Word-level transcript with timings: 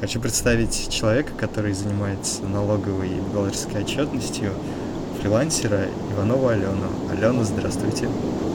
Хочу 0.00 0.20
представить 0.20 0.88
человека, 0.88 1.32
который 1.36 1.72
занимается 1.72 2.44
налоговой 2.44 3.08
и 3.08 3.20
бухгалтерской 3.20 3.82
отчетностью, 3.82 4.52
фрилансера 5.20 5.86
Иванову 6.12 6.46
Алену. 6.46 6.86
Алена, 7.10 7.42
здравствуйте. 7.42 8.08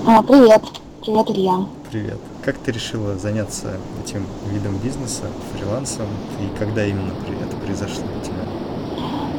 А, 0.08 0.24
привет. 0.24 0.62
Привет, 1.02 1.30
Илья. 1.30 1.66
Привет. 1.92 2.20
Как 2.42 2.58
ты 2.60 2.72
решила 2.72 3.18
заняться 3.18 3.74
этим 4.02 4.26
видом 4.50 4.78
бизнеса, 4.78 5.24
фрилансом, 5.54 6.06
и 6.40 6.58
когда 6.58 6.86
именно 6.86 7.12
это 7.46 7.58
произошло 7.58 8.06
у 8.06 8.24
тебя? 8.24 8.46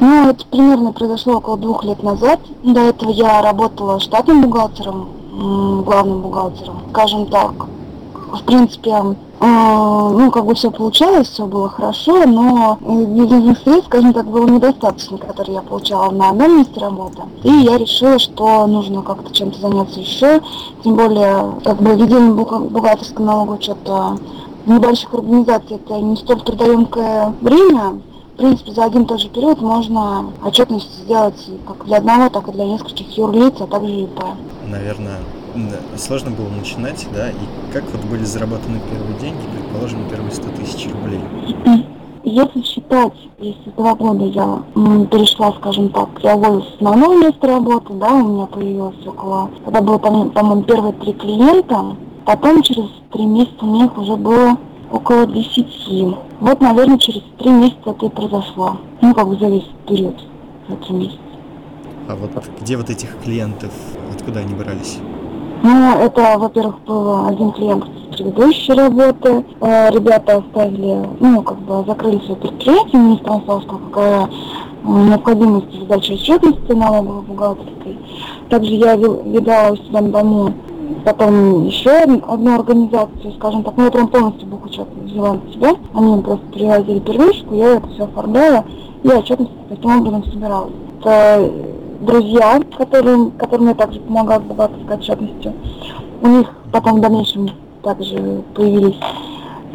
Ну, 0.01 0.29
это 0.29 0.45
примерно 0.45 0.93
произошло 0.93 1.37
около 1.37 1.57
двух 1.57 1.83
лет 1.83 2.03
назад. 2.03 2.41
До 2.61 2.81
этого 2.81 3.09
я 3.09 3.41
работала 3.41 3.99
штатным 3.99 4.43
бухгалтером, 4.43 5.83
главным 5.83 6.21
бухгалтером, 6.21 6.83
скажем 6.91 7.25
так. 7.25 7.53
В 8.31 8.43
принципе, 8.43 8.93
а, 9.39 10.09
ну, 10.09 10.31
как 10.31 10.45
бы 10.45 10.55
все 10.55 10.71
получалось, 10.71 11.27
все 11.27 11.45
было 11.45 11.67
хорошо, 11.67 12.25
но 12.25 12.77
денежных 12.81 13.59
средств, 13.59 13.87
скажем 13.87 14.13
так, 14.13 14.25
было 14.25 14.47
недостаточно, 14.47 15.17
которые 15.17 15.55
я 15.55 15.61
получала 15.61 16.11
на 16.11 16.29
одном 16.29 16.59
месте 16.59 16.79
работы. 16.79 17.23
И 17.43 17.51
я 17.51 17.77
решила, 17.77 18.19
что 18.19 18.65
нужно 18.67 19.01
как-то 19.01 19.33
чем-то 19.33 19.59
заняться 19.59 19.99
еще, 19.99 20.41
тем 20.83 20.95
более, 20.95 21.55
как 21.63 21.81
бы 21.81 21.95
ведение 21.95 22.31
бухгалтерского 22.33 23.25
налогового 23.25 23.57
учета 23.57 24.17
в 24.65 24.69
небольших 24.69 25.13
организациях 25.13 25.81
это 25.85 25.99
не 25.99 26.15
столь 26.15 26.41
трудоемкое 26.41 27.33
время, 27.41 27.99
в 28.33 28.37
принципе, 28.37 28.71
за 28.71 28.85
один 28.85 29.03
и 29.03 29.05
тот 29.05 29.19
же 29.19 29.29
период 29.29 29.61
можно 29.61 30.31
отчетность 30.43 31.03
сделать 31.03 31.49
как 31.67 31.85
для 31.85 31.97
одного, 31.97 32.29
так 32.29 32.47
и 32.47 32.51
для 32.51 32.65
нескольких 32.65 33.17
юрлиц, 33.17 33.53
а 33.59 33.67
также 33.67 33.91
ИП. 33.91 34.23
Наверное, 34.67 35.17
сложно 35.97 36.31
было 36.31 36.49
начинать, 36.49 37.07
да, 37.13 37.29
и 37.29 37.73
как 37.73 37.83
вот 37.91 38.03
были 38.05 38.23
заработаны 38.23 38.79
первые 38.89 39.19
деньги, 39.19 39.41
предположим, 39.55 40.09
первые 40.09 40.31
100 40.31 40.49
тысяч 40.51 40.89
рублей? 40.91 41.21
Если 42.23 42.61
считать, 42.61 43.13
если 43.39 43.71
два 43.71 43.95
года 43.95 44.25
я 44.25 44.63
перешла, 44.75 45.53
скажем 45.53 45.89
так, 45.89 46.09
я 46.21 46.35
уволилась 46.35 46.69
с 46.69 46.75
основного 46.75 47.15
места 47.15 47.47
работы, 47.47 47.93
да, 47.93 48.13
у 48.13 48.27
меня 48.27 48.45
появилось 48.45 49.07
около, 49.07 49.49
когда 49.65 49.81
было, 49.81 49.97
по-моему, 49.97 50.61
первые 50.61 50.93
три 50.93 51.13
клиента, 51.13 51.95
потом 52.25 52.61
через 52.61 52.89
три 53.11 53.25
месяца 53.25 53.65
у 53.65 53.75
них 53.75 53.97
уже 53.97 54.15
было 54.15 54.55
около 54.91 55.25
десяти. 55.25 56.15
Вот, 56.39 56.61
наверное, 56.61 56.99
через 56.99 57.23
три 57.39 57.49
месяца 57.49 57.89
это 57.89 58.05
и 58.05 58.09
произошло. 58.09 58.77
Ну, 59.01 59.15
как 59.15 59.27
бы 59.27 59.35
за 59.37 59.47
весь 59.47 59.67
период, 59.87 60.15
за 60.69 60.75
три 60.75 60.93
месяца. 60.93 61.19
А 62.07 62.15
вот 62.15 62.31
где 62.61 62.77
вот 62.77 62.89
этих 62.89 63.17
клиентов, 63.23 63.71
откуда 64.13 64.41
они 64.41 64.53
брались? 64.53 64.99
Ну, 65.63 65.93
это, 65.99 66.37
во-первых, 66.37 66.79
был 66.85 67.27
один 67.27 67.51
клиент 67.51 67.85
предыдущей 68.11 68.73
работы. 68.73 69.45
Э, 69.61 69.91
ребята 69.91 70.37
оставили, 70.37 71.07
ну, 71.19 71.43
как 71.43 71.59
бы 71.59 71.83
закрыли 71.85 72.19
свое 72.19 72.35
предприятие, 72.35 72.99
мне 72.99 73.17
стало 73.17 73.61
какая 73.61 74.29
необходимость 74.83 75.79
задачи 75.79 76.13
отчетности 76.13 76.71
налоговой 76.71 77.21
бухгалтерской. 77.21 77.99
Также 78.49 78.71
я 78.73 78.95
видала 78.95 79.73
у 79.73 79.77
себя 79.77 80.01
на 80.01 80.09
дому 80.09 80.53
потом 81.05 81.65
еще 81.65 81.91
одну 81.91 82.55
организацию, 82.55 83.33
скажем 83.37 83.63
так, 83.63 83.75
ну 83.77 83.85
я 83.85 83.91
прям 83.91 84.07
полностью 84.07 84.47
бухучет 84.47 84.87
взяла 85.03 85.33
на 85.33 85.53
себя. 85.53 85.75
Они 85.93 86.21
просто 86.21 86.45
привозили 86.47 86.99
первичку, 86.99 87.55
я 87.55 87.75
это 87.75 87.87
все 87.89 88.03
оформляла, 88.03 88.65
и 89.03 89.07
отчетность 89.07 89.51
таким 89.69 89.99
образом 89.99 90.23
собиралась. 90.25 90.73
Друзья, 92.01 92.59
которым, 92.77 93.31
которым 93.31 93.69
я 93.69 93.75
также 93.75 93.99
помогала 93.99 94.39
бухгалтерской 94.39 94.95
отчетностью. 94.97 95.53
У 96.21 96.27
них 96.27 96.47
потом 96.71 96.97
в 96.97 97.01
дальнейшем 97.01 97.49
также 97.83 98.43
появились 98.53 98.97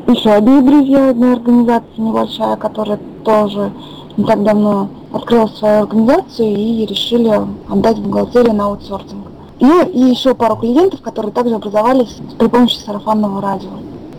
еще 0.08 0.30
одни 0.30 0.60
друзья 0.60 1.10
одной 1.10 1.32
организации 1.32 1.86
небольшая, 1.96 2.56
которая 2.56 3.00
тоже 3.24 3.72
не 4.16 4.24
так 4.24 4.42
давно 4.44 4.88
открыла 5.12 5.46
свою 5.46 5.82
организацию 5.82 6.54
и 6.54 6.86
решили 6.86 7.40
отдать 7.68 7.98
бухгалтерию 7.98 8.54
на 8.54 8.66
аутсорсинг. 8.66 9.26
Ну 9.58 9.82
и 9.84 9.98
еще 9.98 10.34
пару 10.34 10.56
клиентов, 10.56 11.00
которые 11.00 11.32
также 11.32 11.54
образовались 11.54 12.18
при 12.38 12.46
помощи 12.46 12.76
сарафанного 12.76 13.40
радио. 13.40 13.70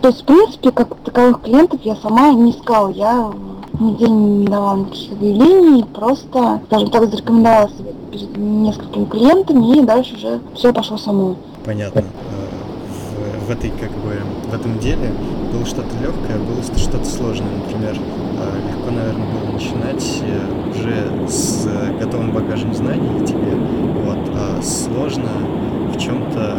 То 0.02 0.08
есть, 0.08 0.22
в 0.22 0.24
принципе, 0.24 0.72
как 0.72 0.94
таковых 0.96 1.42
клиентов 1.42 1.80
я 1.84 1.96
сама 1.96 2.32
не 2.32 2.50
искала. 2.50 2.88
Я 2.88 3.30
нигде 3.80 4.08
не 4.08 4.46
давала 4.46 4.76
никаких 4.76 5.12
объявлений, 5.12 5.84
просто, 5.84 6.60
скажем 6.66 6.90
так, 6.90 7.10
зарекомендовала 7.10 7.68
себя 7.68 7.92
перед 8.12 8.36
несколькими 8.36 9.04
клиентами, 9.04 9.78
и 9.78 9.82
дальше 9.82 10.14
уже 10.16 10.40
все 10.54 10.72
пошло 10.72 10.96
само. 10.96 11.36
Понятно. 11.64 12.00
Э, 12.00 12.04
в, 13.44 13.46
в 13.46 13.50
этой, 13.50 13.70
как 13.70 13.90
бы, 13.90 14.16
в 14.50 14.54
этом 14.54 14.78
деле 14.78 15.12
было 15.52 15.64
что-то 15.66 15.94
легкое, 16.02 16.38
было 16.38 16.62
что-то 16.78 17.04
сложное. 17.04 17.50
Например, 17.66 17.96
э, 17.96 18.68
легко, 18.68 18.90
наверное, 18.90 19.26
было 19.32 19.52
начинать 19.52 20.22
э, 20.22 20.70
уже 20.70 21.28
с 21.28 21.68
готовым 22.00 22.32
багажем 22.32 22.74
знаний 22.74 23.26
тебе, 23.26 23.54
вот, 24.04 24.18
а 24.34 24.62
сложно 24.62 25.30
в 25.94 25.98
чем-то, 25.98 26.58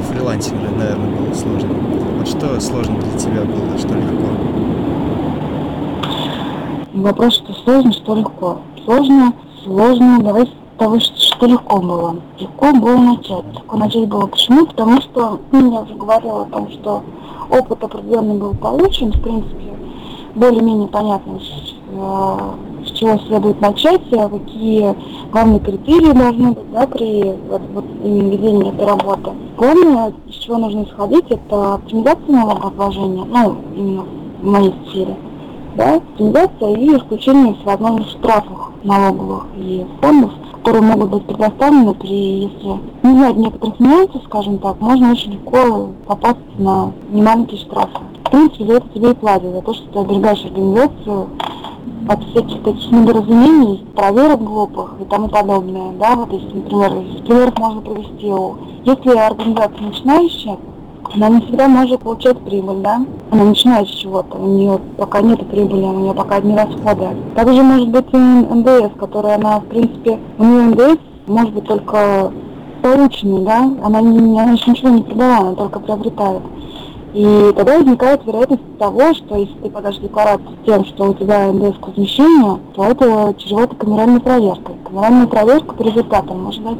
во 0.00 0.14
фрилансинге, 0.14 0.68
наверное, 0.70 1.16
было 1.16 1.34
сложно. 1.34 1.74
Вот 2.16 2.26
что 2.28 2.60
сложно 2.60 2.98
для 2.98 3.18
тебя 3.18 3.42
было, 3.42 3.78
что 3.78 3.94
легко? 3.94 4.28
Вопрос, 6.94 7.34
что 7.34 7.52
сложно, 7.52 7.92
что 7.92 8.14
легко. 8.14 8.58
Сложно, 8.84 9.32
сложно, 9.62 10.22
давай 10.22 10.48
того, 10.78 10.98
что 11.00 11.46
легко 11.46 11.80
было. 11.80 12.16
Легко 12.38 12.72
было 12.72 12.96
начать. 12.96 13.44
Легко 13.52 13.76
начать 13.76 14.08
было 14.08 14.26
почему? 14.26 14.66
Потому 14.66 15.00
что, 15.02 15.40
ну, 15.52 15.72
я 15.72 15.80
уже 15.80 15.94
говорила 15.94 16.42
о 16.42 16.46
том, 16.46 16.70
что 16.70 17.02
опыт 17.50 17.84
определенный 17.84 18.38
был 18.38 18.54
получен, 18.54 19.12
в 19.12 19.20
принципе, 19.20 19.76
более-менее 20.34 20.88
понятно, 20.88 21.38
с, 21.40 21.74
э, 21.92 22.38
чего 23.00 23.18
следует 23.26 23.60
начать, 23.60 24.02
а 24.12 24.28
какие 24.28 24.94
главные 25.32 25.60
критерии 25.60 26.12
должны 26.12 26.52
быть 26.52 26.70
да, 26.72 26.86
при 26.86 27.34
вот, 27.48 27.62
вот, 27.72 27.84
ведении 28.04 28.68
этой 28.68 28.86
работы. 28.86 29.30
Главное, 29.56 30.12
с 30.30 30.34
чего 30.34 30.58
нужно 30.58 30.84
исходить, 30.84 31.24
это 31.30 31.74
оптимизация 31.74 32.28
налогообложения, 32.28 33.24
ну, 33.24 33.56
именно 33.74 34.04
в 34.40 34.44
моей 34.44 34.74
сфере 34.86 35.16
да, 35.76 35.96
оптимизация 35.96 36.76
и 36.76 36.96
исключение 36.96 37.54
всевозможных 37.54 38.08
штрафов 38.10 38.70
налоговых 38.82 39.46
и 39.56 39.86
фондов, 40.00 40.32
которые 40.56 40.82
могут 40.82 41.10
быть 41.10 41.26
предоставлены 41.26 41.94
при, 41.94 42.44
если 42.44 42.80
не 43.02 43.12
знать 43.12 43.36
некоторых 43.36 43.80
нюансов, 43.80 44.22
скажем 44.24 44.58
так, 44.58 44.80
можно 44.80 45.12
очень 45.12 45.32
легко 45.32 45.90
попасть 46.06 46.38
на 46.58 46.92
немаленькие 47.10 47.60
штрафы. 47.60 47.98
В 48.24 48.30
принципе, 48.30 48.66
за 48.66 48.72
это 48.74 48.88
тебе 48.94 49.10
и 49.10 49.14
платят, 49.14 49.52
за 49.52 49.62
то, 49.62 49.74
что 49.74 49.86
ты 49.88 49.98
оберегаешь 50.00 50.44
организацию 50.44 51.28
от 52.08 52.24
всяких 52.24 52.62
таких 52.62 52.90
недоразумений, 52.90 53.86
проверок 53.94 54.42
глупых 54.42 54.94
и 55.00 55.04
тому 55.04 55.28
подобное, 55.28 55.92
да, 55.98 56.16
вот 56.16 56.32
если, 56.32 56.56
например, 56.56 56.92
из 57.02 57.20
примеров 57.22 57.58
можно 57.58 57.80
привести, 57.80 58.32
если 58.84 59.16
организация 59.16 59.86
начинающая, 59.86 60.58
она 61.14 61.28
не 61.28 61.40
всегда 61.40 61.66
может 61.66 62.00
получать 62.00 62.38
прибыль, 62.38 62.82
да? 62.82 63.04
Она 63.30 63.44
начинает 63.44 63.88
с 63.88 63.92
чего-то, 63.92 64.36
у 64.38 64.46
нее 64.46 64.78
пока 64.96 65.20
нет 65.20 65.44
прибыли, 65.48 65.82
у 65.82 65.98
нее 65.98 66.14
пока 66.14 66.36
одни 66.36 66.54
расходы. 66.54 67.08
Также 67.34 67.62
может 67.62 67.88
быть 67.88 68.06
и 68.12 68.16
НДС, 68.16 68.96
которая 68.98 69.36
она, 69.36 69.58
в 69.58 69.64
принципе, 69.64 70.20
у 70.38 70.44
нее 70.44 70.62
НДС 70.68 71.00
может 71.26 71.52
быть 71.52 71.66
только 71.66 72.32
полученный, 72.82 73.44
да? 73.44 73.70
Она, 73.82 74.00
не, 74.00 74.40
она 74.40 74.52
еще 74.52 74.70
ничего 74.70 74.90
не 74.90 75.02
продала, 75.02 75.38
она 75.38 75.54
только 75.54 75.80
приобретает. 75.80 76.42
И 77.12 77.52
тогда 77.56 77.78
возникает 77.78 78.24
вероятность 78.24 78.78
того, 78.78 79.14
что 79.14 79.36
если 79.36 79.54
ты 79.54 79.70
подашь 79.70 79.98
декларацию 79.98 80.50
с 80.62 80.66
тем, 80.66 80.84
что 80.84 81.10
у 81.10 81.14
тебя 81.14 81.52
НДС 81.52 81.76
к 81.78 81.88
возмещению, 81.88 82.60
то 82.74 82.84
это 82.84 83.34
чревато 83.36 83.74
камеральной 83.74 84.20
проверкой. 84.20 84.76
Камеральная 84.84 85.26
проверка 85.26 85.74
по 85.74 85.82
результатам 85.82 86.44
может 86.44 86.62
дать 86.62 86.78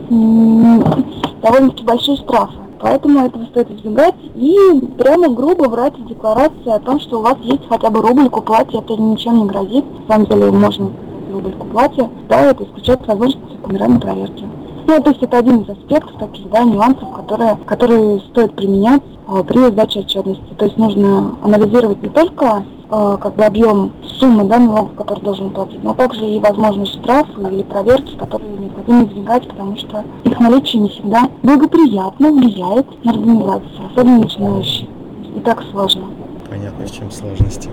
довольно-таки 1.42 1.84
большие 1.84 2.16
штрафы. 2.16 2.54
Поэтому 2.80 3.26
этого 3.26 3.44
стоит 3.46 3.70
избегать 3.72 4.14
и 4.36 4.56
прямо 4.96 5.28
грубо 5.28 5.64
врать 5.68 5.98
в 5.98 6.06
декларации 6.06 6.70
о 6.70 6.78
том, 6.78 7.00
что 7.00 7.18
у 7.18 7.22
вас 7.22 7.36
есть 7.42 7.68
хотя 7.68 7.90
бы 7.90 8.00
рубль 8.00 8.30
к 8.30 8.36
уплате, 8.38 8.78
это 8.78 8.96
ничем 8.96 9.38
не 9.38 9.44
грозит. 9.46 9.84
На 10.08 10.14
самом 10.14 10.26
деле 10.26 10.50
можно 10.50 10.90
рубль 11.30 11.52
к 11.52 11.62
уплате, 11.62 12.08
да, 12.28 12.40
это 12.40 12.64
исключает 12.64 13.06
возможность 13.06 13.62
камеральной 13.62 14.00
проверки. 14.00 14.44
Ну, 14.86 15.02
то 15.02 15.10
есть 15.10 15.22
это 15.22 15.38
один 15.38 15.60
из 15.60 15.68
аспектов 15.68 16.12
таких, 16.18 16.48
да, 16.50 16.62
нюансов, 16.62 17.12
которые, 17.14 17.58
которые 17.66 18.20
стоит 18.20 18.54
применять 18.54 19.02
при 19.44 19.70
сдаче 19.70 20.00
отчетности. 20.00 20.54
То 20.58 20.64
есть 20.64 20.76
нужно 20.76 21.36
анализировать 21.42 22.02
не 22.02 22.08
только 22.08 22.64
а, 22.92 23.16
как 23.18 23.36
бы 23.36 23.44
объем 23.44 23.92
суммы 24.18 24.44
да, 24.44 24.58
налогов, 24.58 24.96
который 24.96 25.22
должен 25.22 25.50
платить, 25.50 25.82
но 25.84 25.94
также 25.94 26.26
и 26.26 26.40
возможность 26.40 26.94
штрафа 26.94 27.40
или 27.48 27.62
проверки, 27.62 28.16
которые 28.16 28.58
необходимо 28.58 29.04
избегать, 29.04 29.48
потому 29.48 29.76
что 29.76 30.04
их 30.24 30.40
наличие 30.40 30.82
не 30.82 30.88
всегда 30.88 31.28
благоприятно 31.44 32.32
влияет 32.32 33.04
на 33.04 33.12
организацию, 33.12 33.86
особенно 33.92 34.18
начинающие. 34.18 34.88
И 35.36 35.40
так 35.40 35.62
сложно. 35.70 36.06
Понятно, 36.48 36.84
в 36.84 36.90
чем 36.90 37.12
сложности. 37.12 37.70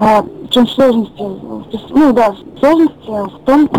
А, 0.00 0.22
в 0.22 0.48
чем 0.48 0.66
сложности? 0.66 1.22
Ну 1.90 2.12
да, 2.12 2.34
сложности 2.58 3.08
в 3.08 3.38
том, 3.44 3.70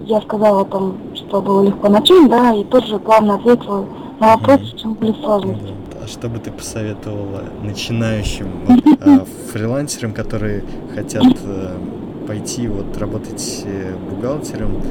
я 0.00 0.20
сказала 0.22 0.62
о 0.62 0.64
том, 0.64 0.96
что 1.14 1.40
было 1.40 1.62
легко 1.62 1.88
начать, 1.88 2.28
да, 2.28 2.52
и 2.52 2.64
тоже 2.64 2.98
плавно 2.98 3.34
ответила 3.34 3.84
на 4.18 4.36
вопрос, 4.36 4.60
в 4.60 4.76
чем 4.76 4.94
были 4.94 5.14
сложности. 5.22 5.71
Что 6.12 6.28
бы 6.28 6.38
ты 6.38 6.52
посоветовала 6.52 7.42
начинающим 7.62 8.46
вот, 8.66 8.84
э, 9.00 9.24
фрилансерам, 9.50 10.12
которые 10.12 10.62
хотят 10.94 11.24
э, 11.42 11.78
пойти 12.26 12.68
вот 12.68 12.96
работать 12.98 13.62
э, 13.64 13.96
бухгалтером 14.10 14.82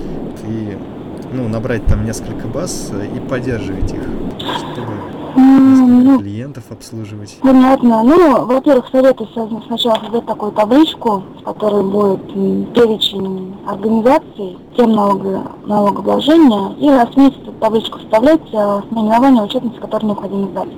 и 0.48 0.78
ну, 1.32 1.48
набрать 1.48 1.86
там 1.86 2.06
несколько 2.06 2.48
баз 2.48 2.92
и 3.16 3.20
поддерживать 3.20 3.94
их, 3.94 4.02
чтобы 4.58 4.94
Ну, 5.36 6.20
клиентов 6.20 6.64
обслуживать? 6.72 7.38
Понятно. 7.42 8.04
Ну, 8.04 8.46
во-первых, 8.46 8.90
советую 8.92 9.30
сначала 9.68 9.96
создать 10.04 10.26
такую 10.26 10.52
табличку, 10.54 11.24
в 11.40 11.44
которой 11.44 11.84
будет 11.84 12.26
перечень 12.74 13.56
организаций, 13.66 14.58
тем 14.76 14.92
налога, 14.94 15.44
налогообложения, 15.66 16.76
и 16.80 16.90
раз 16.90 17.10
в 17.10 17.18
месяц 17.18 17.38
эту 17.44 17.54
табличку 17.54 18.00
вставлять 18.00 18.42
с 18.52 18.92
наименованием 18.92 19.44
отчетности, 19.44 19.80
которые 19.80 20.10
необходимо 20.10 20.48
сдать. 20.50 20.70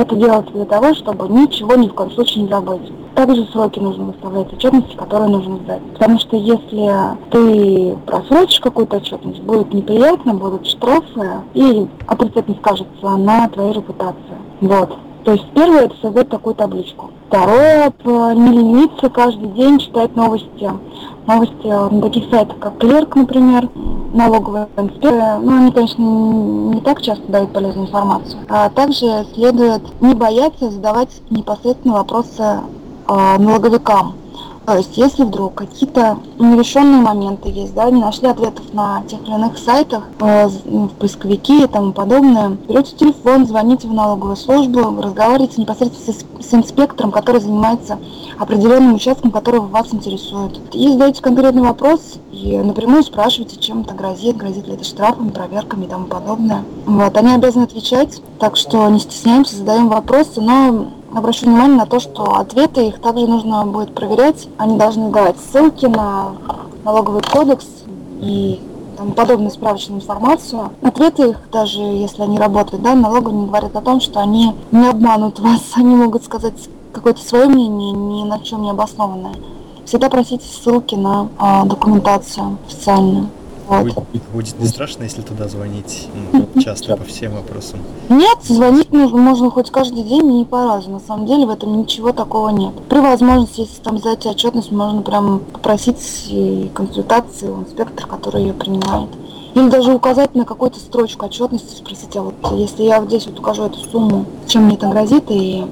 Это 0.00 0.16
делается 0.16 0.50
для 0.54 0.64
того, 0.64 0.94
чтобы 0.94 1.28
ничего 1.28 1.74
ни 1.74 1.86
в 1.86 1.92
коем 1.92 2.10
случае 2.12 2.44
не 2.44 2.48
забыть. 2.48 2.90
Также 3.14 3.44
сроки 3.52 3.78
нужно 3.80 4.04
выставлять 4.04 4.50
отчетности, 4.50 4.96
которые 4.96 5.28
нужно 5.28 5.58
сдать. 5.58 5.82
Потому 5.92 6.18
что 6.18 6.38
если 6.38 6.90
ты 7.30 7.98
просрочишь 8.06 8.60
какую-то 8.60 8.96
отчетность, 8.96 9.42
будет 9.42 9.74
неприятно, 9.74 10.32
будут 10.32 10.66
штрафы 10.66 11.42
и 11.52 11.86
отрицательно 12.06 12.56
скажется 12.56 13.10
на 13.18 13.46
твоей 13.50 13.74
репутации. 13.74 14.38
Вот. 14.62 14.96
То 15.24 15.32
есть 15.32 15.44
первое 15.54 15.82
это 15.82 15.94
создать 16.00 16.30
такую 16.30 16.54
табличку. 16.54 17.10
Второе 17.28 17.92
не 18.06 18.52
лениться 18.52 19.10
каждый 19.10 19.48
день 19.48 19.80
читать 19.80 20.16
новости. 20.16 20.70
Новости 21.26 21.66
на 21.66 22.00
таких 22.00 22.30
сайтах, 22.30 22.58
как 22.58 22.78
Клерк, 22.78 23.16
например, 23.16 23.68
налоговая 24.12 24.68
инспекция. 24.76 25.38
Ну, 25.38 25.56
они, 25.56 25.72
конечно, 25.72 26.02
не 26.02 26.80
так 26.80 27.02
часто 27.02 27.24
дают 27.28 27.52
полезную 27.52 27.86
информацию. 27.86 28.40
А 28.48 28.68
также 28.70 29.26
следует 29.34 29.82
не 30.00 30.14
бояться 30.14 30.70
задавать 30.70 31.10
непосредственно 31.30 31.94
вопросы 31.94 32.42
э, 33.08 33.38
налоговикам. 33.38 34.14
То 34.70 34.76
есть, 34.76 34.96
если 34.96 35.24
вдруг 35.24 35.56
какие-то 35.56 36.20
нерешенные 36.38 37.00
моменты 37.00 37.48
есть, 37.48 37.74
да, 37.74 37.90
не 37.90 38.00
нашли 38.00 38.28
ответов 38.28 38.72
на 38.72 39.02
тех 39.02 39.20
или 39.22 39.34
иных 39.34 39.58
сайтах, 39.58 40.04
э, 40.20 40.46
в 40.46 40.90
поисковике 40.90 41.64
и 41.64 41.66
тому 41.66 41.90
подобное, 41.90 42.50
берете 42.68 42.94
телефон, 42.94 43.48
звоните 43.48 43.88
в 43.88 43.92
налоговую 43.92 44.36
службу, 44.36 45.02
разговариваете 45.02 45.60
непосредственно 45.60 46.16
с, 46.16 46.48
с 46.48 46.54
инспектором, 46.54 47.10
который 47.10 47.40
занимается 47.40 47.98
определенным 48.38 48.94
участком, 48.94 49.32
который 49.32 49.58
вас 49.58 49.92
интересует. 49.92 50.60
И 50.72 50.88
задаете 50.88 51.20
конкретный 51.20 51.62
вопрос, 51.62 52.20
и 52.30 52.56
напрямую 52.56 53.02
спрашиваете, 53.02 53.56
чем 53.56 53.80
это 53.80 53.94
грозит, 53.94 54.36
грозит 54.36 54.68
ли 54.68 54.74
это 54.74 54.84
штрафами, 54.84 55.30
проверками 55.30 55.86
и 55.86 55.88
тому 55.88 56.06
подобное. 56.06 56.62
Вот, 56.86 57.16
они 57.16 57.34
обязаны 57.34 57.64
отвечать, 57.64 58.22
так 58.38 58.56
что 58.56 58.88
не 58.88 59.00
стесняемся, 59.00 59.56
задаем 59.56 59.88
вопросы, 59.88 60.40
но 60.40 60.92
обращу 61.14 61.46
внимание 61.46 61.78
на 61.78 61.86
то, 61.86 62.00
что 62.00 62.36
ответы 62.36 62.88
их 62.88 63.00
также 63.00 63.26
нужно 63.26 63.64
будет 63.66 63.94
проверять. 63.94 64.48
Они 64.58 64.78
должны 64.78 65.10
давать 65.10 65.36
ссылки 65.38 65.86
на 65.86 66.32
налоговый 66.84 67.22
кодекс 67.22 67.66
и 68.20 68.60
там, 68.96 69.12
подобную 69.12 69.50
справочную 69.50 70.00
информацию. 70.00 70.70
Ответы 70.82 71.30
их, 71.30 71.38
даже 71.50 71.80
если 71.80 72.22
они 72.22 72.38
работают, 72.38 72.82
да, 72.82 72.94
налоговые 72.94 73.46
говорят 73.46 73.74
о 73.74 73.80
том, 73.80 74.00
что 74.00 74.20
они 74.20 74.54
не 74.70 74.88
обманут 74.88 75.40
вас. 75.40 75.62
Они 75.74 75.94
могут 75.94 76.24
сказать 76.24 76.68
какое-то 76.92 77.20
свое 77.22 77.46
мнение, 77.46 77.92
ни 77.92 78.24
на 78.24 78.40
чем 78.40 78.62
не 78.62 78.70
обоснованное. 78.70 79.34
Всегда 79.86 80.08
просите 80.08 80.44
ссылки 80.44 80.94
на 80.94 81.28
а, 81.38 81.64
документацию 81.64 82.58
официальную. 82.66 83.28
Будет, 83.70 83.94
будет 84.32 84.58
не 84.58 84.66
страшно, 84.66 85.04
если 85.04 85.22
туда 85.22 85.46
звонить 85.46 86.08
ну, 86.32 86.48
часто 86.60 86.96
по 86.96 87.04
всем 87.04 87.34
вопросам? 87.34 87.78
Нет, 88.08 88.38
звонить 88.42 88.92
нужно, 88.92 89.18
можно 89.18 89.48
хоть 89.48 89.70
каждый 89.70 90.02
день 90.02 90.40
и 90.40 90.44
по 90.44 90.64
разу. 90.64 90.90
На 90.90 90.98
самом 90.98 91.26
деле 91.26 91.46
в 91.46 91.50
этом 91.50 91.78
ничего 91.78 92.12
такого 92.12 92.48
нет. 92.48 92.74
При 92.88 92.98
возможности, 92.98 93.60
если 93.60 93.80
там 93.80 93.98
сдать 93.98 94.26
отчетность, 94.26 94.72
можно 94.72 95.02
прям 95.02 95.38
попросить 95.52 96.32
консультации 96.74 97.46
у 97.46 97.60
инспектора, 97.60 98.08
который 98.08 98.42
ее 98.42 98.54
принимает. 98.54 99.10
Или 99.54 99.68
даже 99.68 99.92
указать 99.92 100.34
на 100.34 100.44
какую-то 100.44 100.78
строчку 100.78 101.26
отчетности, 101.26 101.76
спросить, 101.76 102.16
а 102.16 102.22
вот 102.22 102.34
если 102.52 102.84
я 102.84 103.00
вот 103.00 103.08
здесь 103.08 103.26
вот 103.26 103.38
укажу 103.38 103.64
эту 103.64 103.78
сумму, 103.78 104.24
чем 104.46 104.64
мне 104.64 104.76
это 104.76 104.88
грозит 104.88 105.24
и 105.28 105.66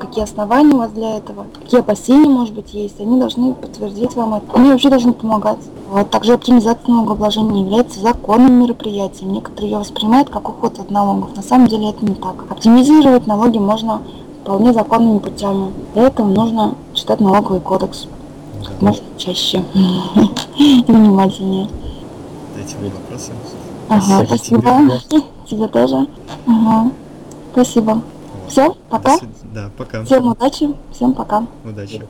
какие 0.00 0.24
основания 0.24 0.74
у 0.74 0.78
вас 0.78 0.90
для 0.90 1.16
этого, 1.18 1.46
какие 1.54 1.80
опасения, 1.80 2.28
может 2.28 2.54
быть, 2.54 2.74
есть, 2.74 3.00
они 3.00 3.18
должны 3.20 3.54
подтвердить 3.54 4.14
вам 4.14 4.34
это. 4.34 4.46
Они 4.54 4.70
вообще 4.70 4.88
должны 4.88 5.12
помогать. 5.12 5.58
Вот. 5.90 6.10
Также 6.10 6.32
оптимизация 6.32 6.88
налогообложения 6.88 7.62
является 7.62 8.00
законным 8.00 8.62
мероприятием. 8.62 9.32
Некоторые 9.32 9.72
ее 9.72 9.78
воспринимают 9.78 10.30
как 10.30 10.48
уход 10.48 10.78
от 10.78 10.90
налогов. 10.90 11.34
На 11.36 11.42
самом 11.42 11.66
деле 11.68 11.90
это 11.90 12.04
не 12.04 12.14
так. 12.14 12.44
Оптимизировать 12.48 13.26
налоги 13.26 13.58
можно 13.58 14.02
вполне 14.42 14.72
законными 14.72 15.18
путями. 15.18 15.72
Для 15.94 16.04
этого 16.04 16.26
нужно 16.26 16.74
читать 16.94 17.20
налоговый 17.20 17.60
кодекс. 17.60 18.06
Как 18.64 18.80
можно 18.82 19.04
чаще 19.16 19.64
и 20.56 20.84
внимательнее 20.86 21.68
эти 22.78 22.92
вопросы. 22.92 23.32
Ага, 23.88 24.26
спасибо. 24.26 25.00
Тебе, 25.08 25.22
тебе 25.48 25.68
тоже. 25.68 26.06
Ага. 26.46 26.90
Спасибо. 27.52 27.92
Вот. 27.94 28.02
Все, 28.48 28.74
пока. 28.88 29.18
Да, 29.52 29.70
пока. 29.76 30.04
Всем 30.04 30.28
удачи, 30.28 30.74
всем 30.92 31.14
пока. 31.14 31.44
Удачи. 31.64 32.02